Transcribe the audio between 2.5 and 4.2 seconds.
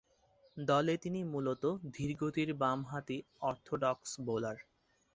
বামহাতি অর্থোডক্স